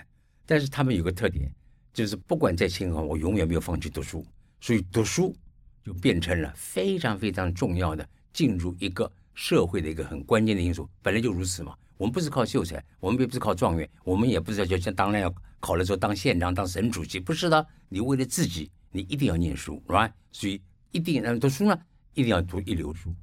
[0.50, 1.48] 但是他们有个特点，
[1.92, 4.26] 就是不管在清华，我永远没有放弃读书，
[4.60, 5.32] 所以读书
[5.84, 10.90] 就变成了非常非常重要的进入一个社会的一个很关键的因素。
[11.02, 17.64] 本来就如此嘛，我们不是靠秀才，我们也不是靠状元，我们也不是要就像当然要考了之后当县长、当省主席，不是的。
[17.88, 20.10] 你为了自己，你一定要念书，right？
[20.32, 20.60] 所以
[20.90, 21.80] 一定要读书呢，
[22.14, 23.14] 一定要读一流书，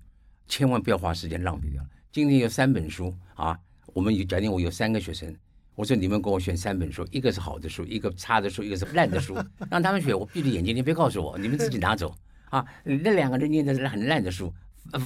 [0.47, 1.89] 千万不要花时间浪费掉了。
[2.09, 5.35] 今天有三本书啊，我们有假定我有三个学生。
[5.77, 9.37] 我说你们给我选三本书，一个是好的书，一个差的书，一个是烂的书，
[9.69, 10.17] 让他们选。
[10.19, 12.11] 我闭着眼睛，你别告诉我，你们自己拿走
[12.49, 12.65] 啊！
[12.83, 14.51] 那两个人念的是很烂的书，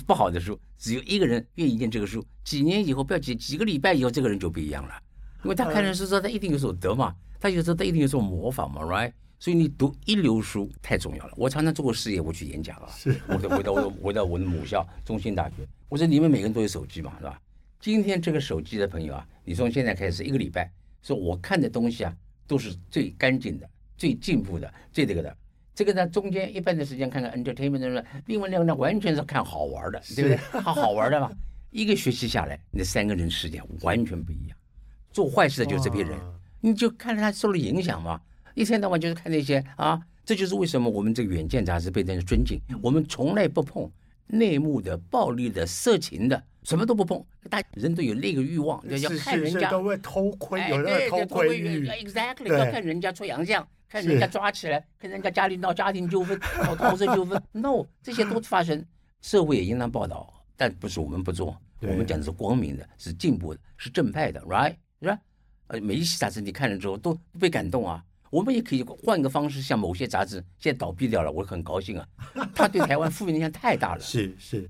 [0.08, 2.26] 不好的书，只有一个人愿意念这个书。
[2.46, 4.94] 几年以后，不要几几个礼拜以后，这个人就不一样了，
[5.44, 9.12] 因为他看人书说他一定有所得嘛，他有时候他一定有所模仿嘛，right？
[9.40, 11.34] 所以你读一流书太重要了。
[11.36, 17.38] 我常常做过事业，我去演讲啊，是我的回到我回到我的母校中兴大学，我说你们每个人都有手机嘛，是吧？
[17.82, 22.16] 今天这个手机的朋友啊，你从现在开始一个礼拜，说我看的东西啊，
[22.46, 23.68] 都是最干净的、
[23.98, 25.36] 最进步的、最这个的。
[25.74, 30.38] 这个呢，中间一半的时间看看 entertainment 的，另外两个呢，完全是看好玩的，对不对？
[30.62, 31.32] 好好玩的嘛。
[31.72, 34.56] 一个学期下来，那三个人时间完全不一样。
[35.12, 36.16] 做坏事的就是这批人，
[36.60, 38.22] 你就看着他受了影响嘛，
[38.54, 42.62] 一天到晚就是看那些啊，这就是为什么我们这个《远见》杂志被人尊敬。
[42.80, 43.90] 我们从来不碰
[44.28, 47.24] 内幕的、暴力的、色情的，什么都不碰。
[47.50, 51.88] 大人都有那个欲望，要要看人家都会偷窥，有那个偷窥欲。
[51.88, 57.42] Exactly，要看人家出洋相，看人家抓起来，看人家家里闹家庭纠纷、 闹桃色纠纷。
[57.52, 58.86] No，这些都发生，
[59.22, 61.58] 社会也应当报道，但不是我们不做。
[61.82, 64.76] 我们讲的是光明的，是进步的，是正派的，right？
[65.02, 65.20] 是吧？
[65.68, 68.04] 呃，每一期杂志你看了之后都被感动啊。
[68.30, 72.08] 我们也可以换个方式，像某些杂志现在倒闭掉了，我很高兴啊。
[72.54, 74.02] 他对台湾负面影响太大了。
[74.02, 74.70] 是是，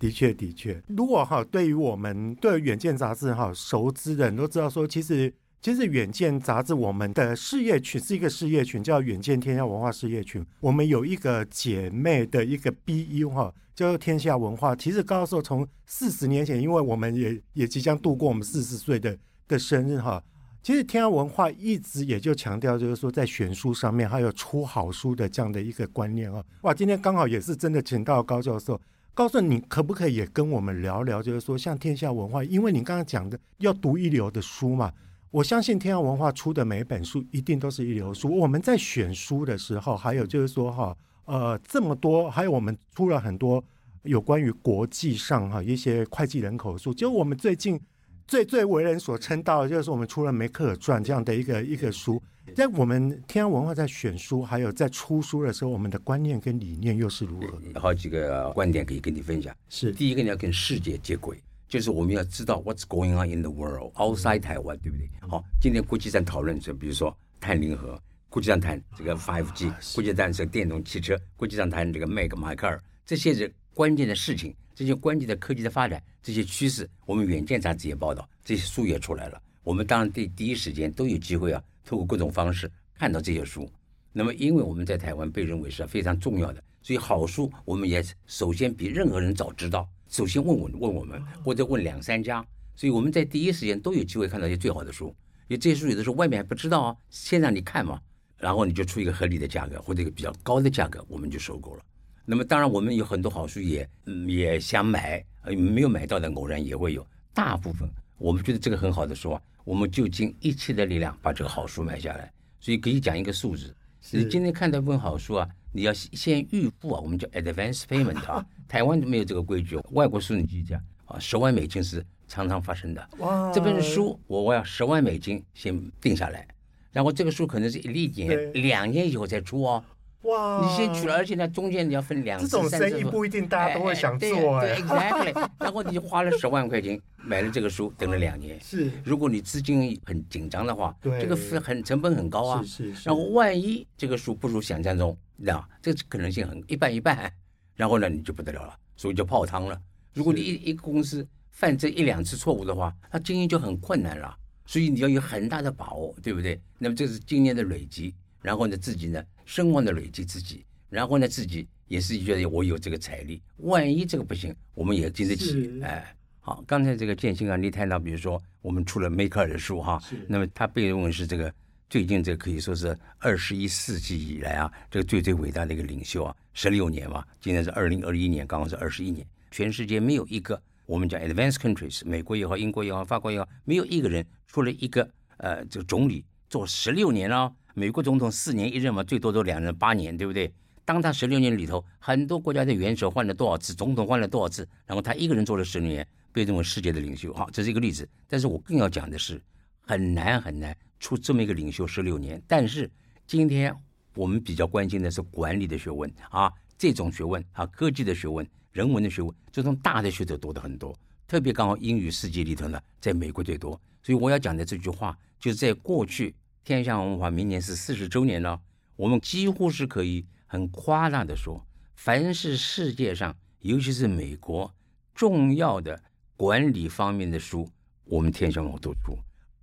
[0.00, 0.82] 的确的确。
[0.88, 10.44] 如果哈，对于我们对远见杂志哈熟知的人都知道说，其实其实远见杂志我们的事业群是一个事业群，叫远见天下文化事业群。
[10.58, 14.74] 我们有一个姐妹的一个 BU 哈，叫做天下文化。
[14.74, 20.22] 其实高教授从四十年前，因为我们也也即将度过我们四十岁的的生日哈。
[20.62, 26.44] 其实天下文化一直也就强调，就是说在选书上面还有出好书的这样的一个观念啊。
[26.62, 28.78] 哇，今天刚好也是真的请到高教授，
[29.12, 34.92] 高顺你可不可以也跟我们聊聊，就是说像天下文化，因为你刚刚讲的要读一流的书嘛，
[35.30, 38.34] 我相信天下文化出的每一本书一定都是一流书。
[38.34, 40.96] 我们在选书的时候，还有就是说哈，
[41.26, 43.62] 呃，这么多，还有我们出了很多
[44.02, 47.80] 有关于国际上哈一些会计人口书，就我们最近。
[48.30, 52.22] 最最为人所称道的就是我们出了梅克尔传这样的一个一个书，
[52.54, 57.80] 在我们天安文化在选书还有在出书的时候，我们的观念跟理念又是如何？
[57.80, 59.52] 好几个观点可以跟你分享。
[59.68, 65.10] 是第一个，你要跟世界接轨，就是我们要知道 what's going on in the world outside 台湾，对不对？
[65.28, 74.54] 好，今天国际上讨论，就比如说碳零和，国际上谈这个 Five G，国际上谈这个电动汽车，国际上谈这个迈克迈克尔，这些是关键的事情。
[74.80, 79.38] 这些关键的科技的发展，这些趋势，我们远见杂志也报道，这些书也出来了。
[79.62, 83.70] 我们当然第第一时间都有机会啊，透过各种方式看到这些书。
[84.10, 89.86] 那么，因为我们在台湾被认为是非常重要的，所以好书我们也首先比任何人早知道。
[90.08, 92.42] 首先问问问我们，或者问两三家，
[92.74, 95.14] 所以我们在第一时间都有机会看到一些最好的书。
[95.48, 98.00] 因为这些书有的时候外面还不知道啊，先让你看嘛，
[98.38, 101.84] 然后你就出一个合理的价格或者一个比较高的价格，我们就收购了。
[102.30, 103.88] 那么当然，我们有很多好书也
[104.28, 107.04] 也想买，没有买到的偶然也会有。
[107.34, 112.32] 大部分我们觉得这个很好的书啊，我们就尽一切的力量把这个好书买下来。
[112.60, 113.74] 所以可以讲一个数字：
[114.12, 118.46] 你今天看到一本好书啊，你要先预付啊，我们叫 advance payment 啊。
[118.68, 123.08] 台湾没有这个规矩，外国书你记讲啊，十万美金是常常发生的。
[123.18, 123.50] 哇！
[123.52, 126.46] 这本书我我要十万美金先定下来，
[126.92, 129.84] 然后这个书可能是一年两年以后再出哦。
[130.22, 130.60] 哇！
[130.62, 132.46] 你先取了，而且呢，中间你要分两次。
[132.46, 134.74] 这种生意不一定大家都会想做哎。
[134.74, 135.48] 对，exactly。
[135.58, 138.58] 然后你就花了十万块钱买了这个书，等了两年。
[138.60, 138.90] 是。
[139.02, 142.62] 如果你资金很紧张的话，对，这个是很成本很高啊。
[142.62, 143.08] 是是。
[143.08, 147.32] 然后万一这个书不如想象中，那这个可能性很一半一半。
[147.74, 149.80] 然后呢，你就不得了了，所以就泡汤了。
[150.12, 154.36] 如果你一一个公司犯这一两次错误的话，它经营就很困难了。
[154.66, 156.60] 所以你要有很大的把握，对不对？
[156.78, 158.14] 那么这是经验的累积。
[158.42, 165.82] 然后呢，自己呢，声望的累积自己，然后呢，自己也是觉得我有这个财力，万一这个不行，我们也经得起。
[165.82, 171.52] 哎，好，刚才这个建新啊，你谈到，比如说我们出了梅克尔的书哈，那么他被认为是这个
[171.88, 187.52] 最近这个可以说是二十一世纪以来啊，这个最最伟大的一个领袖啊，十六年嘛，今年是二零二一年，刚好是二十一年，全世界没有一个我们讲 advanced countries，美国也好，英国也好，法国也好，没有一个人出了一个呃这个总理做十六年了。
[187.74, 190.52] 美国总统四年一任嘛，最多都两任八年，对不对？
[190.84, 197.32] 当他十六年里头，很多国家的元首换了多少次，总统换了多少次，然后他一个人做了十六年，被认为世界的领袖。
[197.32, 198.08] 好，这是一个例子。
[198.26, 199.40] 但是我更要讲的是，
[199.82, 202.42] 很难很难出这么一个领袖十六年。
[202.48, 202.90] 但是
[203.24, 203.72] 今天
[204.14, 210.92] 我们比较关心的是管理的学问啊，这种学问啊，科技的学问、人文的学问，这种大的学者多的很多。
[211.28, 213.80] 特别刚好英语世界里头呢，在美国最多。
[214.02, 216.34] 所以我要讲的这句话，就是在过去。
[216.70, 218.60] 天下文化明年是四十周年了，
[218.94, 224.72] 我们几乎是可以很夸大的说，凡是世界上，尤其是美国
[225.12, 226.00] 重要的
[226.36, 227.68] 管理方面的书，
[228.04, 229.18] 我们天下文化都出，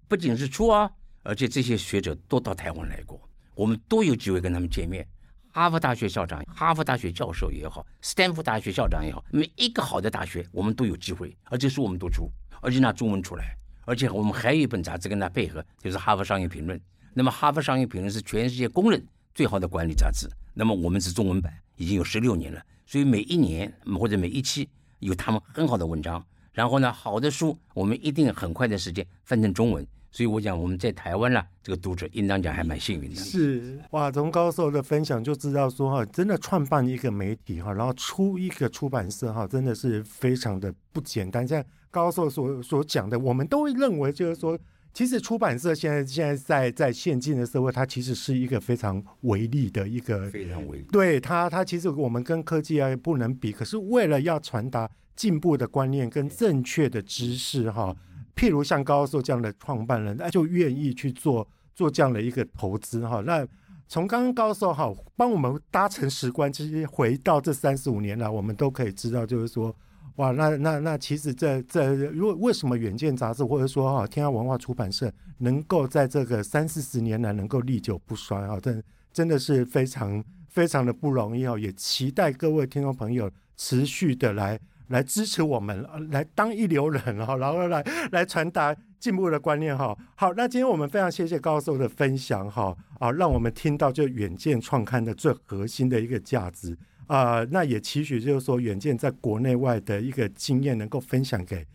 [0.09, 0.91] 不仅是出啊，
[1.23, 3.17] 而且这些学者都到台湾来过，
[3.55, 5.07] 我们都有机会跟他们见面。
[5.53, 12.29] 哈佛大学校长、哈佛大学教授也好，斯坦福大学校长也好，每一个好的大学，我们都有机会，而且书我们都出，
[12.61, 13.55] 而且拿中文出来。
[13.85, 16.77] 而且我们还有一本杂志跟他配合，就是《哈佛商业评论》。
[17.17, 19.03] 那么，《哈佛商业评论》是全世界公认
[19.33, 20.29] 最好的管理杂志。
[20.53, 22.61] 那么，我们是中文版，已经有十六年了。
[22.85, 26.23] 所以每一年或者每一期有他们很好的文章。
[26.51, 29.83] 然后呢，好的书我们一定很快的时间翻成中文。
[30.11, 33.15] 所以我讲我们在台湾啦，这个读者应当讲还蛮幸运的。
[33.15, 41.47] 是哇，从高寿的分享就知道说哈，真的创办一个媒体哈，然后出一个出版社哈，真的是非常的不简单。
[41.47, 44.55] 像高寿所所讲的，我们都认为就是说。
[44.97, 50.87] 其实出版社现在现在在在现今的社会，它其实是一个非常微利的一个，非常微利。
[50.91, 57.95] 对它，它其实我们跟科技啊不能比，可是为了要传达进步的观念跟正确的知识哈，
[58.35, 63.21] 譬如像高寿这样的创办人，那就愿意去做做这样的一个投资哈。
[63.23, 63.47] 那
[63.87, 69.75] 从刚刚高寿哈帮我们搭乘时光，其实回到这三十五年来，我们都可以知道，就是说。
[70.17, 89.95] 哇，那那那其实这这，如果为什么远见杂志或者说哈天下文化出版社能够在这个三四十年来能够历久不衰啊，真真的是非常非常的不容易哦，也期待各位听众朋友持续的来来支持我们，来当一流人哈，然后来来传达进步的观念哈。
[90.15, 96.75] 好，那今天我们非常谢谢高寿的分享哈，啊，让我们听到就远见创刊的最核心的一个价值。
[97.07, 101.65] 啊、那也期许就是说，远见在国内外的一个经验能够分享给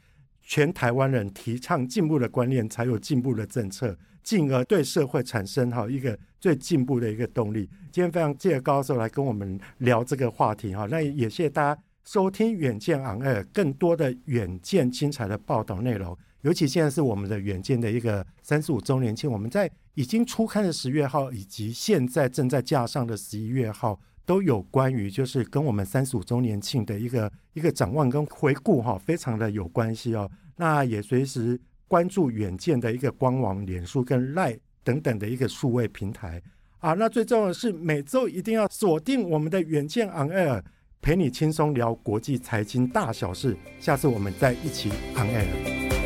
[0.43, 7.67] 全台湾人，提倡进步的观念，才有进步的政策，进而对社会产生哈一个最进步的一个动力。
[7.91, 23.99] 今天非常谢谢高寿来跟我们聊这个话题哈，那也谢谢大家收听远见 On Air 更多的远见精彩的报道内容，尤其现在是我们的远见的一个三十五周年庆，我们在已经初刊的十月号，以及现在正在架上的十一月号。
[24.25, 30.31] 都有关于就是跟我们三十五周年庆的一个一个展望跟回顾哈，非常的有关系哦。
[30.57, 36.41] 那也随时关注远见的一个官网、脸书跟 LINE 等等的一个数位平台
[36.79, 36.93] 啊。
[36.93, 40.63] 那最重要的是每周一定要锁定我们的远见 On Air，
[41.01, 43.57] 陪你轻松聊国际财经大小事。
[43.81, 46.02] 下次我们再一起 On Air。